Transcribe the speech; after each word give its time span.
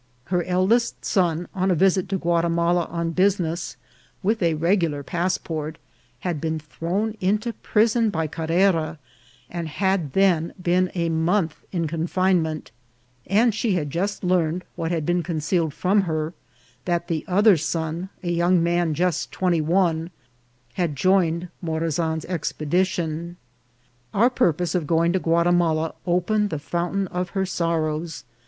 Her 0.33 0.43
eldest 0.45 1.05
son, 1.05 1.47
on 1.53 1.69
a 1.69 1.75
visit 1.75 2.09
to 2.09 2.17
Guatimala 2.17 2.85
on 2.85 3.11
business, 3.11 3.77
with 4.23 4.41
a 4.41 4.55
regular 4.55 5.03
passport, 5.03 5.77
had 6.21 6.41
been 6.41 6.57
thrown 6.57 7.15
into 7.21 7.53
prison 7.53 8.09
by 8.09 8.25
Carrera, 8.25 8.97
and 9.47 9.67
had 9.67 10.13
then 10.13 10.53
been 10.59 10.89
a 10.95 11.09
month 11.09 11.57
in 11.71 11.85
confinement; 11.87 12.71
and 13.27 13.53
she 13.53 13.75
had 13.75 13.91
just 13.91 14.23
learned, 14.23 14.63
what 14.75 14.89
had 14.89 15.05
been 15.05 15.21
concealed 15.21 15.71
from 15.71 16.01
her, 16.09 16.33
that 16.85 17.07
the 17.07 17.23
other 17.27 17.55
son, 17.55 18.09
a 18.23 18.31
young 18.31 18.63
man 18.63 18.95
just 18.95 19.31
twenty 19.31 19.61
one, 19.61 20.09
had 20.73 20.95
joined 20.95 21.47
Morazan's 21.61 22.25
expedition. 22.25 23.37
Our 24.15 24.31
purpose 24.31 24.73
of 24.73 24.87
going 24.87 25.13
to 25.13 25.19
Guatimala 25.19 25.93
opened 26.07 26.49
the 26.49 26.57
fountain 26.57 27.05
of 27.09 27.29
her 27.37 27.45
sorrows. 27.45 28.23